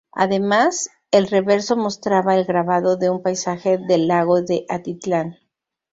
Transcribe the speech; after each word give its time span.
Además, 0.13 0.89
el 1.11 1.27
reverso 1.27 1.77
mostraba 1.77 2.35
el 2.35 2.45
grabado 2.45 2.97
de 2.97 3.11
un 3.11 3.21
paisaje 3.21 3.77
del 3.77 4.07
lago 4.07 4.41
de 4.41 4.65
Atitlán. 4.67 5.37